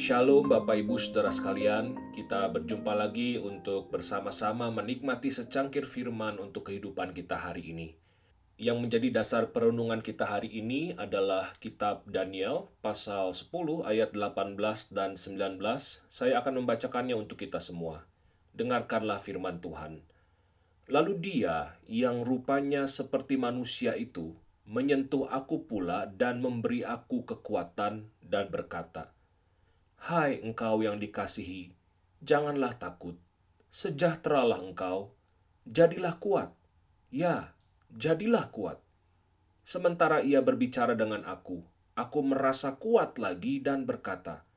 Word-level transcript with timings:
Shalom 0.00 0.48
Bapak 0.48 0.80
Ibu 0.80 0.96
Saudara 0.96 1.28
sekalian, 1.28 1.92
kita 2.16 2.48
berjumpa 2.48 2.96
lagi 2.96 3.36
untuk 3.36 3.92
bersama-sama 3.92 4.72
menikmati 4.72 5.28
secangkir 5.28 5.84
firman 5.84 6.40
untuk 6.40 6.72
kehidupan 6.72 7.12
kita 7.12 7.36
hari 7.36 7.68
ini. 7.68 8.00
Yang 8.56 8.78
menjadi 8.80 9.20
dasar 9.20 9.52
perenungan 9.52 10.00
kita 10.00 10.24
hari 10.24 10.48
ini 10.56 10.96
adalah 10.96 11.52
kitab 11.60 12.08
Daniel 12.08 12.72
pasal 12.80 13.36
10 13.36 13.52
ayat 13.84 14.16
18 14.16 14.56
dan 14.88 15.20
19. 15.20 15.60
Saya 16.08 16.40
akan 16.40 16.64
membacakannya 16.64 17.20
untuk 17.20 17.36
kita 17.36 17.60
semua. 17.60 18.08
Dengarkanlah 18.56 19.20
firman 19.20 19.60
Tuhan. 19.60 20.00
Lalu 20.88 21.12
dia 21.20 21.76
yang 21.84 22.24
rupanya 22.24 22.88
seperti 22.88 23.36
manusia 23.36 24.00
itu 24.00 24.32
menyentuh 24.64 25.28
aku 25.28 25.68
pula 25.68 26.08
dan 26.08 26.40
memberi 26.40 26.88
aku 26.88 27.28
kekuatan 27.28 28.08
dan 28.24 28.48
berkata, 28.48 29.19
Hai 30.00 30.40
engkau 30.40 30.80
yang 30.80 30.96
dikasihi, 30.96 31.76
janganlah 32.24 32.72
takut, 32.80 33.20
sejahteralah 33.68 34.56
engkau, 34.56 35.12
jadilah 35.68 36.16
kuat, 36.16 36.56
ya, 37.12 37.52
jadilah 37.92 38.48
kuat. 38.48 38.80
Sementara 39.60 40.24
ia 40.24 40.40
berbicara 40.40 40.96
dengan 40.96 41.28
aku, 41.28 41.60
aku 42.00 42.18
merasa 42.24 42.80
kuat 42.80 43.20
lagi 43.20 43.60
dan 43.60 43.84
berkata, 43.84 44.48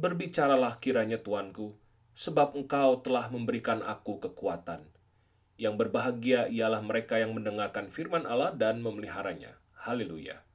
Berbicaralah 0.00 0.80
kiranya 0.80 1.20
Tuanku, 1.20 1.76
sebab 2.16 2.56
engkau 2.56 2.96
telah 3.04 3.28
memberikan 3.28 3.84
aku 3.84 4.16
kekuatan. 4.16 4.80
Yang 5.60 5.76
berbahagia 5.76 6.48
ialah 6.48 6.80
mereka 6.80 7.20
yang 7.20 7.36
mendengarkan 7.36 7.92
firman 7.92 8.24
Allah 8.24 8.56
dan 8.56 8.80
memeliharanya. 8.80 9.60
Haleluya. 9.76 10.45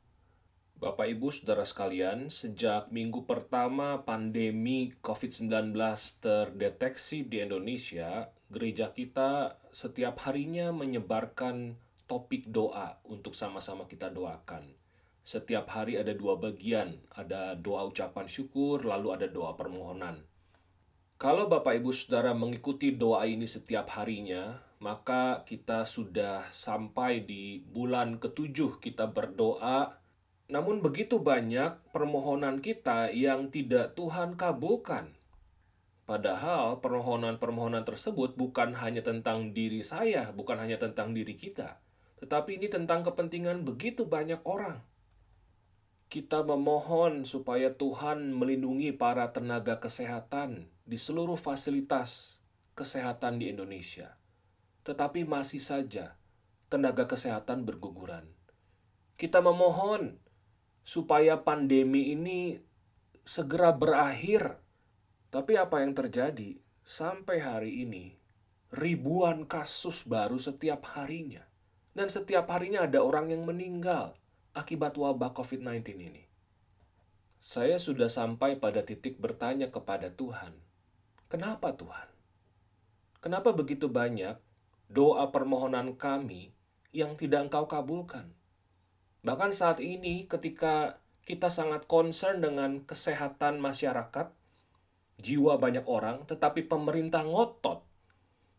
Bapak 0.81 1.13
Ibu 1.13 1.29
Saudara 1.29 1.61
sekalian, 1.61 2.33
sejak 2.33 2.89
minggu 2.89 3.29
pertama 3.29 4.01
pandemi 4.01 4.89
COVID-19 5.05 5.77
terdeteksi 6.17 7.21
di 7.21 7.37
Indonesia, 7.37 8.33
gereja 8.49 8.89
kita 8.89 9.61
setiap 9.69 10.25
harinya 10.25 10.73
menyebarkan 10.73 11.77
topik 12.09 12.49
doa 12.49 12.97
untuk 13.05 13.37
sama-sama 13.37 13.85
kita 13.85 14.09
doakan. 14.09 14.73
Setiap 15.21 15.69
hari 15.69 16.01
ada 16.01 16.17
dua 16.17 16.41
bagian, 16.41 16.97
ada 17.13 17.53
doa 17.53 17.85
ucapan 17.85 18.25
syukur, 18.25 18.81
lalu 18.81 19.13
ada 19.13 19.29
doa 19.29 19.53
permohonan. 19.53 20.25
Kalau 21.21 21.45
Bapak 21.45 21.77
Ibu 21.77 21.93
Saudara 21.93 22.33
mengikuti 22.33 22.89
doa 22.89 23.29
ini 23.29 23.45
setiap 23.45 24.01
harinya, 24.01 24.57
maka 24.81 25.45
kita 25.45 25.85
sudah 25.85 26.49
sampai 26.49 27.21
di 27.21 27.61
bulan 27.69 28.17
ketujuh 28.17 28.81
kita 28.81 29.13
berdoa 29.13 30.00
namun 30.51 30.83
begitu 30.83 31.23
banyak 31.23 31.79
permohonan 31.95 32.59
kita 32.59 33.07
yang 33.15 33.47
tidak 33.47 33.95
Tuhan 33.95 34.35
kabulkan. 34.35 35.15
Padahal 36.03 36.83
permohonan-permohonan 36.83 37.87
tersebut 37.87 38.35
bukan 38.35 38.75
hanya 38.75 38.99
tentang 38.99 39.55
diri 39.55 39.79
saya, 39.79 40.35
bukan 40.35 40.59
hanya 40.59 40.75
tentang 40.75 41.15
diri 41.15 41.39
kita, 41.39 41.79
tetapi 42.19 42.59
ini 42.59 42.67
tentang 42.67 42.99
kepentingan 43.07 43.63
begitu 43.63 44.03
banyak 44.03 44.43
orang. 44.43 44.83
Kita 46.11 46.43
memohon 46.43 47.23
supaya 47.23 47.71
Tuhan 47.71 48.35
melindungi 48.35 48.91
para 48.91 49.31
tenaga 49.31 49.79
kesehatan 49.79 50.67
di 50.83 50.99
seluruh 50.99 51.39
fasilitas 51.39 52.43
kesehatan 52.75 53.39
di 53.39 53.47
Indonesia. 53.55 54.19
Tetapi 54.83 55.23
masih 55.23 55.63
saja 55.63 56.19
tenaga 56.67 57.07
kesehatan 57.07 57.63
berguguran. 57.63 58.27
Kita 59.15 59.39
memohon 59.39 60.19
supaya 60.81 61.39
pandemi 61.39 62.13
ini 62.13 62.57
segera 63.21 63.71
berakhir. 63.71 64.57
Tapi 65.31 65.55
apa 65.55 65.79
yang 65.85 65.95
terjadi 65.95 66.59
sampai 66.83 67.37
hari 67.39 67.71
ini? 67.87 68.19
Ribuan 68.71 69.47
kasus 69.47 70.03
baru 70.07 70.35
setiap 70.35 70.83
harinya. 70.95 71.43
Dan 71.91 72.07
setiap 72.07 72.47
harinya 72.51 72.87
ada 72.87 73.03
orang 73.03 73.31
yang 73.31 73.43
meninggal 73.43 74.15
akibat 74.55 74.95
wabah 74.95 75.35
COVID-19 75.35 75.99
ini. 75.99 76.23
Saya 77.41 77.81
sudah 77.81 78.07
sampai 78.07 78.55
pada 78.59 78.85
titik 78.85 79.19
bertanya 79.19 79.67
kepada 79.67 80.13
Tuhan, 80.13 80.55
"Kenapa 81.27 81.73
Tuhan? 81.75 82.07
Kenapa 83.19 83.51
begitu 83.51 83.91
banyak 83.91 84.39
doa 84.87 85.25
permohonan 85.33 85.97
kami 85.97 86.53
yang 86.95 87.17
tidak 87.19 87.49
Engkau 87.49 87.65
kabulkan?" 87.67 88.31
Bahkan 89.21 89.53
saat 89.53 89.77
ini 89.77 90.25
ketika 90.25 90.97
kita 91.21 91.53
sangat 91.53 91.85
concern 91.85 92.41
dengan 92.41 92.81
kesehatan 92.81 93.61
masyarakat, 93.61 94.33
jiwa 95.21 95.61
banyak 95.61 95.85
orang, 95.85 96.25
tetapi 96.25 96.65
pemerintah 96.65 97.21
ngotot 97.21 97.85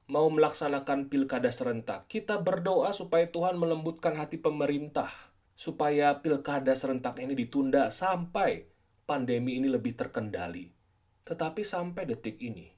mau 0.06 0.30
melaksanakan 0.30 1.10
pilkada 1.10 1.50
serentak. 1.50 2.06
Kita 2.06 2.38
berdoa 2.38 2.94
supaya 2.94 3.26
Tuhan 3.26 3.58
melembutkan 3.58 4.14
hati 4.14 4.38
pemerintah, 4.38 5.10
supaya 5.58 6.22
pilkada 6.22 6.72
serentak 6.78 7.18
ini 7.18 7.34
ditunda 7.34 7.90
sampai 7.90 8.70
pandemi 9.02 9.58
ini 9.58 9.66
lebih 9.66 9.98
terkendali. 9.98 10.70
Tetapi 11.26 11.62
sampai 11.66 12.06
detik 12.06 12.38
ini, 12.38 12.70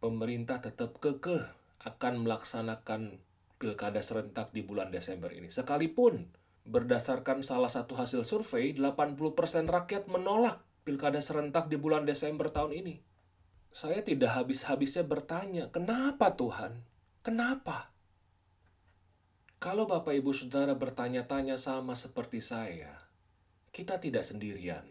pemerintah 0.00 0.64
tetap 0.64 0.96
kekeh 0.96 1.44
akan 1.84 2.24
melaksanakan 2.24 3.20
pilkada 3.60 4.00
serentak 4.00 4.50
di 4.56 4.64
bulan 4.64 4.88
Desember 4.88 5.28
ini. 5.34 5.52
Sekalipun 5.52 6.41
Berdasarkan 6.62 7.42
salah 7.42 7.70
satu 7.70 7.98
hasil 7.98 8.22
survei, 8.22 8.70
80% 8.74 9.18
rakyat 9.66 10.06
menolak 10.06 10.62
pilkada 10.86 11.18
serentak 11.18 11.66
di 11.66 11.74
bulan 11.74 12.06
Desember 12.06 12.50
tahun 12.50 12.78
ini. 12.78 12.94
Saya 13.72 14.04
tidak 14.04 14.36
habis-habisnya 14.36 15.02
bertanya, 15.02 15.72
kenapa 15.74 16.36
Tuhan? 16.38 16.84
Kenapa? 17.26 17.90
Kalau 19.62 19.86
Bapak 19.86 20.14
Ibu 20.14 20.34
Saudara 20.34 20.74
bertanya-tanya 20.74 21.54
sama 21.54 21.94
seperti 21.94 22.42
saya, 22.42 22.98
kita 23.70 24.02
tidak 24.02 24.26
sendirian. 24.26 24.82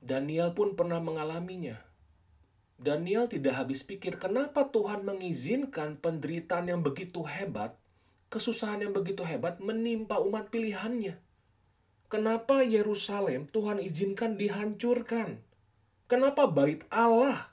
Daniel 0.00 0.56
pun 0.56 0.72
pernah 0.72 1.00
mengalaminya. 1.04 1.76
Daniel 2.78 3.28
tidak 3.28 3.58
habis 3.60 3.82
pikir 3.82 4.16
kenapa 4.16 4.70
Tuhan 4.72 5.02
mengizinkan 5.02 5.98
penderitaan 5.98 6.70
yang 6.70 6.80
begitu 6.80 7.26
hebat 7.26 7.74
kesusahan 8.28 8.84
yang 8.84 8.92
begitu 8.92 9.24
hebat 9.24 9.60
menimpa 9.60 10.20
umat 10.20 10.52
pilihannya. 10.52 11.16
Kenapa 12.08 12.64
Yerusalem 12.64 13.48
Tuhan 13.48 13.80
izinkan 13.80 14.40
dihancurkan? 14.40 15.44
Kenapa 16.08 16.48
bait 16.48 16.84
Allah 16.88 17.52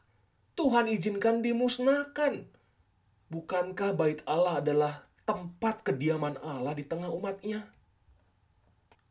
Tuhan 0.56 0.88
izinkan 0.88 1.44
dimusnahkan? 1.44 2.47
Bukankah 3.28 3.91
bait 3.96 4.24
Allah 4.24 4.64
adalah 4.64 5.08
tempat 5.28 5.84
kediaman 5.84 6.40
Allah 6.40 6.72
di 6.72 6.88
tengah 6.88 7.12
umatnya? 7.12 7.68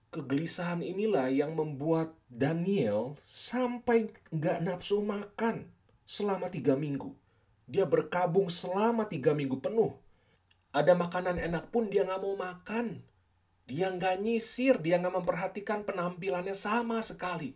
Kegelisahan 0.09 0.81
inilah 0.81 1.29
yang 1.29 1.53
membuat 1.53 2.17
Daniel 2.31 3.19
sampai 3.21 4.09
nggak 4.33 4.65
nafsu 4.65 5.05
makan 5.05 5.69
selama 6.09 6.49
tiga 6.49 6.79
minggu. 6.79 7.13
Dia 7.69 7.85
berkabung 7.85 8.49
selama 8.49 9.05
tiga 9.11 9.37
minggu 9.37 9.61
penuh 9.61 10.04
ada 10.75 10.99
makanan 10.99 11.39
enak 11.39 11.71
pun 11.71 11.87
dia 11.87 12.03
nggak 12.03 12.19
mau 12.19 12.35
makan. 12.35 13.07
Dia 13.65 13.95
nggak 13.95 14.19
nyisir, 14.21 14.83
dia 14.83 14.99
nggak 14.99 15.23
memperhatikan 15.23 15.87
penampilannya 15.87 16.53
sama 16.53 16.99
sekali. 16.99 17.55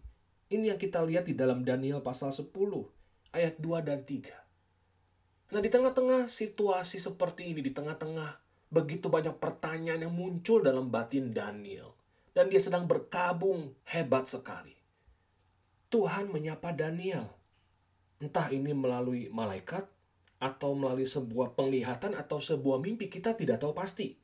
Ini 0.48 0.72
yang 0.72 0.80
kita 0.80 1.02
lihat 1.02 1.26
di 1.26 1.34
dalam 1.34 1.66
Daniel 1.66 2.00
pasal 2.00 2.30
10, 2.30 2.54
ayat 3.34 3.58
2 3.58 3.82
dan 3.84 4.06
3. 4.06 5.52
Nah 5.52 5.60
di 5.60 5.68
tengah-tengah 5.68 6.30
situasi 6.30 7.02
seperti 7.02 7.50
ini, 7.50 7.60
di 7.60 7.74
tengah-tengah 7.74 8.38
begitu 8.70 9.10
banyak 9.10 9.34
pertanyaan 9.36 10.06
yang 10.06 10.14
muncul 10.14 10.62
dalam 10.62 10.88
batin 10.88 11.34
Daniel. 11.34 11.98
Dan 12.32 12.54
dia 12.54 12.62
sedang 12.62 12.86
berkabung 12.86 13.74
hebat 13.90 14.30
sekali. 14.30 14.78
Tuhan 15.90 16.30
menyapa 16.30 16.70
Daniel. 16.70 17.34
Entah 18.22 18.46
ini 18.54 18.70
melalui 18.70 19.26
malaikat 19.26 19.90
atau 20.38 20.74
melalui 20.78 21.06
sebuah 21.06 21.58
penglihatan 21.58 22.14
atau 22.14 22.38
sebuah 22.38 22.78
mimpi 22.78 23.10
kita 23.10 23.34
tidak 23.34 23.58
tahu 23.58 23.74
pasti. 23.74 24.14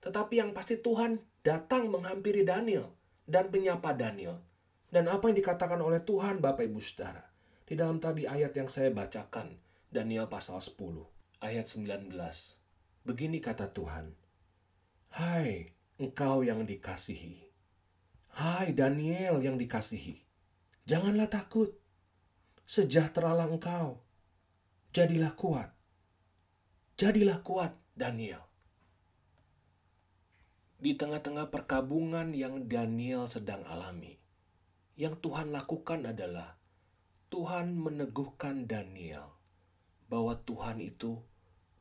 Tetapi 0.00 0.40
yang 0.40 0.52
pasti 0.52 0.80
Tuhan 0.80 1.20
datang 1.40 1.88
menghampiri 1.88 2.44
Daniel 2.44 2.92
dan 3.24 3.48
menyapa 3.48 3.96
Daniel. 3.96 4.44
Dan 4.90 5.06
apa 5.06 5.30
yang 5.30 5.38
dikatakan 5.38 5.80
oleh 5.80 6.02
Tuhan 6.02 6.42
Bapak 6.42 6.66
Ibu 6.66 6.80
Saudara 6.82 7.22
di 7.62 7.78
dalam 7.78 8.02
tadi 8.02 8.26
ayat 8.26 8.50
yang 8.58 8.66
saya 8.66 8.90
bacakan 8.90 9.54
Daniel 9.86 10.26
pasal 10.26 10.58
10 10.58 10.76
ayat 11.38 11.66
19. 11.70 12.10
Begini 13.06 13.38
kata 13.38 13.70
Tuhan. 13.70 14.12
Hai 15.14 15.72
engkau 15.96 16.42
yang 16.42 16.66
dikasihi. 16.66 17.48
Hai 18.34 18.74
Daniel 18.74 19.38
yang 19.40 19.54
dikasihi. 19.56 20.26
Janganlah 20.90 21.30
takut. 21.30 21.70
Sejahteralah 22.66 23.46
engkau 23.46 24.02
jadilah 24.90 25.38
kuat. 25.38 25.70
Jadilah 26.98 27.38
kuat, 27.46 27.78
Daniel. 27.94 28.42
Di 30.82 30.98
tengah-tengah 30.98 31.46
perkabungan 31.52 32.34
yang 32.34 32.66
Daniel 32.66 33.30
sedang 33.30 33.62
alami, 33.70 34.18
yang 34.98 35.14
Tuhan 35.22 35.54
lakukan 35.54 36.10
adalah 36.10 36.58
Tuhan 37.30 37.78
meneguhkan 37.78 38.66
Daniel 38.66 39.30
bahwa 40.10 40.34
Tuhan 40.42 40.82
itu 40.82 41.22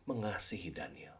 mengasihi 0.06 0.70
Daniel. 0.70 1.18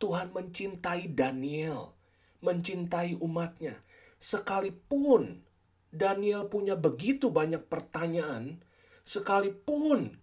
Tuhan 0.00 0.32
mencintai 0.32 1.12
Daniel, 1.12 1.92
mencintai 2.40 3.20
umatnya. 3.20 3.76
Sekalipun 4.16 5.44
Daniel 5.92 6.48
punya 6.48 6.80
begitu 6.80 7.28
banyak 7.28 7.68
pertanyaan, 7.68 8.64
sekalipun 9.04 10.19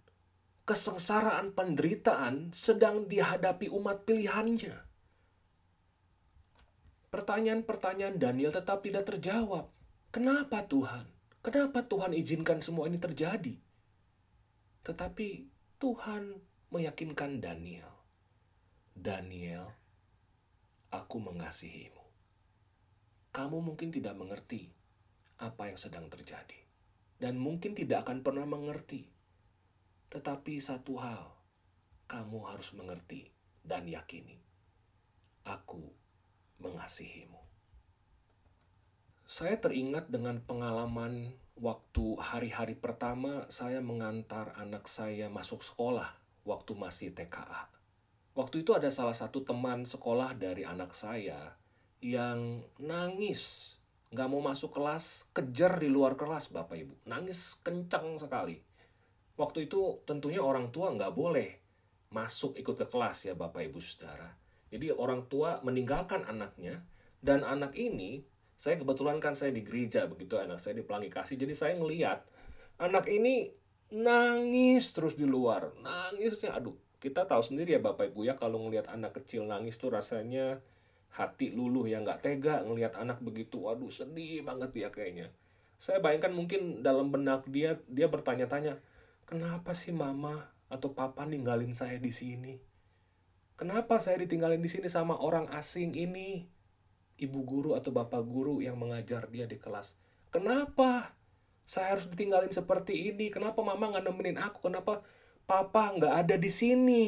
kesengsaraan 0.68 1.56
penderitaan 1.56 2.52
sedang 2.52 3.08
dihadapi 3.08 3.72
umat 3.72 4.04
pilihannya. 4.04 4.76
Pertanyaan-pertanyaan 7.08 8.20
Daniel 8.20 8.52
tetap 8.52 8.84
tidak 8.84 9.08
terjawab. 9.08 9.72
Kenapa 10.12 10.68
Tuhan? 10.68 11.08
Kenapa 11.40 11.88
Tuhan 11.88 12.12
izinkan 12.12 12.60
semua 12.60 12.84
ini 12.84 13.00
terjadi? 13.00 13.56
Tetapi 14.84 15.48
Tuhan 15.80 16.36
meyakinkan 16.68 17.40
Daniel. 17.40 17.88
Daniel, 18.92 19.72
aku 20.92 21.16
mengasihimu. 21.16 22.04
Kamu 23.32 23.64
mungkin 23.64 23.88
tidak 23.88 24.12
mengerti 24.20 24.68
apa 25.40 25.72
yang 25.72 25.80
sedang 25.80 26.12
terjadi. 26.12 26.60
Dan 27.16 27.40
mungkin 27.40 27.72
tidak 27.72 28.04
akan 28.04 28.20
pernah 28.20 28.44
mengerti. 28.44 29.17
Tetapi 30.08 30.56
satu 30.60 30.96
hal, 31.00 31.36
kamu 32.08 32.38
harus 32.48 32.72
mengerti 32.72 33.28
dan 33.60 33.84
yakini. 33.84 34.40
Aku 35.44 35.92
mengasihimu. 36.60 37.38
Saya 39.28 39.60
teringat 39.60 40.08
dengan 40.08 40.40
pengalaman 40.40 41.36
waktu 41.60 42.16
hari-hari 42.16 42.72
pertama 42.72 43.44
saya 43.52 43.84
mengantar 43.84 44.56
anak 44.56 44.88
saya 44.88 45.28
masuk 45.28 45.60
sekolah 45.60 46.16
waktu 46.48 46.72
masih 46.72 47.12
TKA. 47.12 47.68
Waktu 48.32 48.64
itu 48.64 48.72
ada 48.72 48.88
salah 48.88 49.12
satu 49.12 49.44
teman 49.44 49.84
sekolah 49.84 50.32
dari 50.32 50.64
anak 50.64 50.96
saya 50.96 51.58
yang 51.98 52.62
nangis, 52.78 53.74
nggak 54.14 54.28
mau 54.30 54.40
masuk 54.40 54.72
kelas, 54.72 55.26
kejar 55.34 55.82
di 55.82 55.90
luar 55.90 56.14
kelas 56.14 56.48
Bapak 56.54 56.78
Ibu. 56.78 56.94
Nangis 57.10 57.58
kencang 57.60 58.16
sekali. 58.16 58.67
Waktu 59.38 59.70
itu 59.70 60.02
tentunya 60.02 60.42
orang 60.42 60.74
tua 60.74 60.90
nggak 60.90 61.14
boleh 61.14 61.50
masuk 62.10 62.58
ikut 62.58 62.74
ke 62.74 62.86
kelas 62.90 63.30
ya 63.30 63.34
Bapak 63.38 63.62
Ibu 63.70 63.78
Saudara. 63.78 64.34
Jadi 64.68 64.90
orang 64.92 65.30
tua 65.30 65.62
meninggalkan 65.64 66.26
anaknya 66.26 66.82
dan 67.22 67.46
anak 67.46 67.78
ini 67.78 68.26
saya 68.58 68.74
kebetulan 68.74 69.22
kan 69.22 69.38
saya 69.38 69.54
di 69.54 69.62
gereja 69.62 70.10
begitu 70.10 70.34
anak 70.34 70.58
saya 70.58 70.74
di 70.74 70.82
pelangi 70.82 71.14
kasih 71.14 71.38
jadi 71.38 71.54
saya 71.54 71.78
ngeliat 71.78 72.26
anak 72.82 73.06
ini 73.06 73.54
nangis 73.94 74.90
terus 74.90 75.14
di 75.14 75.22
luar 75.22 75.70
nangisnya 75.78 76.58
aduh 76.58 76.74
kita 76.98 77.22
tahu 77.22 77.38
sendiri 77.38 77.78
ya 77.78 77.80
bapak 77.80 78.10
ibu 78.10 78.26
ya 78.26 78.34
kalau 78.34 78.58
ngelihat 78.66 78.90
anak 78.90 79.14
kecil 79.14 79.46
nangis 79.46 79.78
tuh 79.78 79.94
rasanya 79.94 80.58
hati 81.14 81.54
luluh 81.54 81.88
yang 81.88 82.04
nggak 82.04 82.20
tega 82.20 82.62
ngelihat 82.64 82.98
anak 82.98 83.18
begitu. 83.24 83.64
Waduh 83.64 83.88
sedih 83.88 84.44
banget 84.44 84.70
ya 84.76 84.88
kayaknya. 84.92 85.32
Saya 85.78 86.02
bayangkan 86.02 86.34
mungkin 86.34 86.82
dalam 86.82 87.08
benak 87.14 87.46
dia 87.48 87.78
dia 87.86 88.10
bertanya-tanya 88.10 88.82
kenapa 89.28 89.76
sih 89.76 89.92
mama 89.92 90.56
atau 90.72 90.96
papa 90.96 91.28
ninggalin 91.28 91.76
saya 91.76 92.00
di 92.00 92.10
sini 92.10 92.56
kenapa 93.60 94.00
saya 94.00 94.24
ditinggalin 94.24 94.64
di 94.64 94.72
sini 94.72 94.88
sama 94.88 95.20
orang 95.20 95.52
asing 95.52 95.92
ini 95.92 96.48
ibu 97.18 97.42
guru 97.42 97.74
atau 97.74 97.90
bapak 97.90 98.22
guru 98.22 98.62
yang 98.62 98.78
mengajar 98.78 99.26
dia 99.28 99.44
di 99.44 99.58
kelas. 99.58 99.98
Kenapa 100.30 101.18
saya 101.66 101.98
harus 101.98 102.06
ditinggalin 102.08 102.54
seperti 102.54 103.10
ini? 103.12 103.28
Kenapa 103.28 103.60
mama 103.60 103.90
nggak 103.90 104.06
nemenin 104.06 104.38
aku? 104.38 104.70
Kenapa 104.70 105.02
papa 105.44 105.92
nggak 105.98 106.14
ada 106.24 106.36
di 106.38 106.48
sini? 106.48 107.04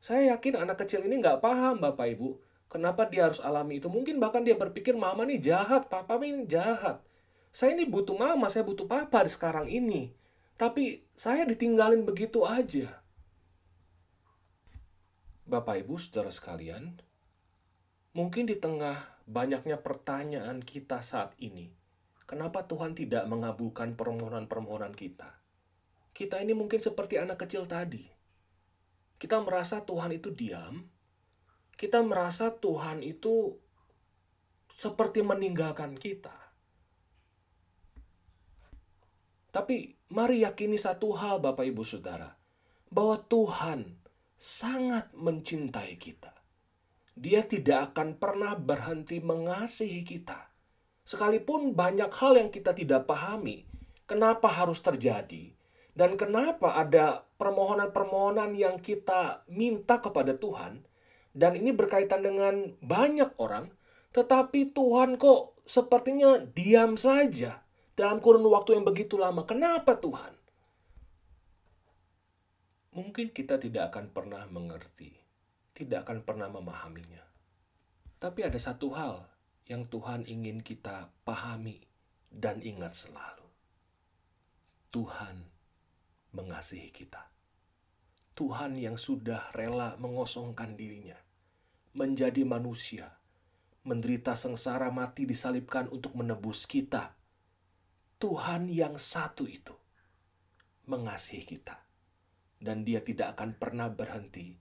Saya 0.00 0.34
yakin 0.34 0.64
anak 0.64 0.82
kecil 0.82 1.04
ini 1.04 1.20
nggak 1.20 1.44
paham 1.44 1.84
bapak 1.84 2.16
ibu. 2.16 2.40
Kenapa 2.68 3.08
dia 3.08 3.28
harus 3.28 3.40
alami 3.40 3.80
itu? 3.80 3.88
Mungkin 3.88 4.20
bahkan 4.20 4.44
dia 4.44 4.56
berpikir 4.56 4.92
mama 4.92 5.24
nih 5.24 5.40
jahat, 5.40 5.88
papa 5.88 6.20
ini 6.20 6.44
jahat. 6.44 7.00
Saya 7.48 7.72
ini 7.72 7.88
butuh 7.88 8.12
mama, 8.12 8.52
saya 8.52 8.64
butuh 8.64 8.84
papa 8.84 9.24
di 9.24 9.30
sekarang 9.32 9.64
ini. 9.68 10.12
Tapi 10.58 11.06
saya 11.14 11.46
ditinggalin 11.46 12.02
begitu 12.02 12.42
aja. 12.42 13.00
Bapak 15.48 15.86
Ibu, 15.86 15.96
saudara 15.96 16.28
sekalian, 16.28 16.98
Mungkin 18.18 18.48
di 18.48 18.56
tengah 18.56 18.96
banyaknya 19.30 19.78
pertanyaan 19.78 20.64
kita 20.64 21.04
saat 21.04 21.36
ini, 21.38 21.70
kenapa 22.24 22.64
Tuhan 22.64 22.96
tidak 22.96 23.28
mengabulkan 23.28 23.94
permohonan-permohonan 23.94 24.96
kita? 24.96 25.38
Kita 26.16 26.40
ini 26.40 26.50
mungkin 26.50 26.80
seperti 26.80 27.20
anak 27.20 27.44
kecil 27.44 27.68
tadi. 27.68 28.08
Kita 29.22 29.38
merasa 29.44 29.86
Tuhan 29.86 30.16
itu 30.16 30.34
diam, 30.34 30.88
kita 31.76 32.02
merasa 32.02 32.50
Tuhan 32.58 33.04
itu 33.04 33.54
seperti 34.66 35.20
meninggalkan 35.22 35.94
kita. 35.94 36.34
Tapi 39.52 39.97
mari 40.08 40.40
yakini 40.40 40.80
satu 40.80 41.12
hal 41.12 41.40
Bapak 41.40 41.68
Ibu 41.68 41.84
Saudara, 41.84 42.32
bahwa 42.88 43.20
Tuhan 43.28 44.00
sangat 44.40 45.12
mencintai 45.12 46.00
kita. 46.00 46.32
Dia 47.18 47.44
tidak 47.44 47.92
akan 47.92 48.16
pernah 48.16 48.56
berhenti 48.56 49.20
mengasihi 49.20 50.06
kita. 50.06 50.48
Sekalipun 51.04 51.76
banyak 51.76 52.08
hal 52.14 52.40
yang 52.40 52.48
kita 52.48 52.72
tidak 52.72 53.04
pahami, 53.04 53.68
kenapa 54.08 54.48
harus 54.48 54.80
terjadi, 54.80 55.52
dan 55.92 56.16
kenapa 56.16 56.78
ada 56.78 57.28
permohonan-permohonan 57.36 58.54
yang 58.56 58.80
kita 58.80 59.44
minta 59.50 60.00
kepada 60.00 60.36
Tuhan, 60.36 60.84
dan 61.36 61.52
ini 61.58 61.74
berkaitan 61.74 62.24
dengan 62.24 62.76
banyak 62.80 63.36
orang, 63.36 63.72
tetapi 64.16 64.72
Tuhan 64.72 65.20
kok 65.20 65.58
sepertinya 65.68 66.40
diam 66.40 66.96
saja 66.96 67.67
dalam 67.98 68.22
kurun 68.22 68.46
waktu 68.46 68.78
yang 68.78 68.86
begitu 68.86 69.18
lama. 69.18 69.42
Kenapa 69.42 69.98
Tuhan? 69.98 70.38
Mungkin 72.94 73.34
kita 73.34 73.58
tidak 73.58 73.90
akan 73.90 74.14
pernah 74.14 74.46
mengerti 74.46 75.18
tidak 75.78 76.10
akan 76.10 76.26
pernah 76.26 76.50
memahaminya. 76.50 77.22
Tapi 78.18 78.42
ada 78.42 78.58
satu 78.58 78.90
hal 78.98 79.30
yang 79.70 79.86
Tuhan 79.86 80.26
ingin 80.26 80.58
kita 80.58 81.14
pahami 81.22 81.78
dan 82.34 82.58
ingat 82.66 82.98
selalu. 82.98 83.46
Tuhan 84.90 85.46
mengasihi 86.34 86.90
kita. 86.90 87.30
Tuhan 88.34 88.74
yang 88.74 88.98
sudah 88.98 89.54
rela 89.54 89.94
mengosongkan 90.02 90.74
dirinya, 90.74 91.18
menjadi 91.94 92.42
manusia, 92.42 93.14
menderita 93.86 94.34
sengsara 94.34 94.90
mati 94.90 95.30
disalibkan 95.30 95.86
untuk 95.94 96.18
menebus 96.18 96.66
kita. 96.66 97.14
Tuhan 98.18 98.66
yang 98.66 98.98
satu 98.98 99.46
itu 99.46 99.78
mengasihi 100.90 101.46
kita, 101.46 101.78
dan 102.58 102.82
Dia 102.82 102.98
tidak 102.98 103.38
akan 103.38 103.54
pernah 103.54 103.86
berhenti 103.86 104.58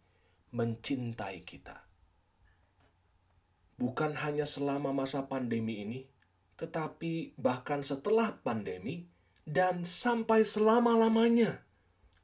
mencintai 0.53 1.41
kita. 1.41 1.81
Bukan 3.81 4.13
hanya 4.21 4.45
selama 4.45 4.93
masa 4.93 5.25
pandemi 5.25 5.81
ini, 5.81 5.99
tetapi 6.57 7.33
bahkan 7.37 7.81
setelah 7.81 8.37
pandemi 8.45 9.09
dan 9.49 9.81
sampai 9.81 10.45
selama-lamanya, 10.45 11.65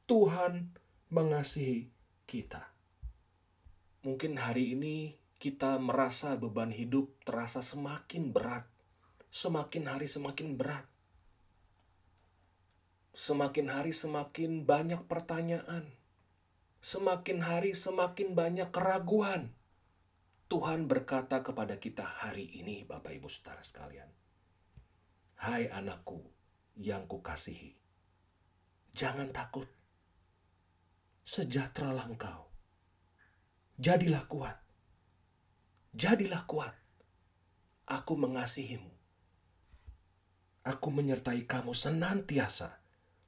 Tuhan 0.06 0.70
mengasihi 1.10 1.90
kita. 2.30 2.70
Mungkin 4.06 4.38
hari 4.38 4.78
ini 4.78 5.18
kita 5.42 5.82
merasa 5.82 6.38
beban 6.38 6.70
hidup 6.70 7.10
terasa 7.26 7.58
semakin 7.58 8.30
berat, 8.30 8.70
semakin 9.34 9.90
hari 9.90 10.06
semakin 10.06 10.54
berat. 10.54 10.93
Semakin 13.14 13.70
hari 13.70 13.94
semakin 13.94 14.66
banyak 14.66 15.06
pertanyaan, 15.06 15.86
semakin 16.82 17.46
hari 17.46 17.70
semakin 17.70 18.34
banyak 18.34 18.74
keraguan. 18.74 19.54
Tuhan 20.50 20.90
berkata 20.90 21.46
kepada 21.46 21.78
kita 21.78 22.02
hari 22.02 22.42
ini, 22.58 22.82
Bapak 22.82 23.14
Ibu 23.14 23.30
Saudara 23.30 23.62
sekalian. 23.62 24.10
Hai 25.38 25.70
anakku 25.70 26.26
yang 26.74 27.06
kukasihi, 27.06 27.78
jangan 28.98 29.30
takut. 29.30 29.70
Sejahteralah 31.22 32.10
engkau. 32.10 32.50
Jadilah 33.78 34.26
kuat. 34.26 34.58
Jadilah 35.94 36.42
kuat. 36.50 36.74
Aku 37.86 38.18
mengasihimu. 38.18 38.90
Aku 40.66 40.90
menyertai 40.90 41.46
kamu 41.46 41.70
senantiasa 41.78 42.83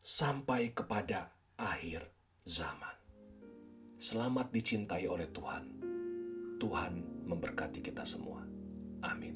sampai 0.06 0.70
kepada 0.70 1.34
akhir 1.58 2.06
zaman. 2.46 2.94
Selamat 3.98 4.54
dicintai 4.54 5.10
oleh 5.10 5.26
Tuhan. 5.34 5.82
Tuhan 6.62 7.26
memberkati 7.26 7.82
kita 7.82 8.06
semua. 8.06 8.46
Amin. 9.02 9.34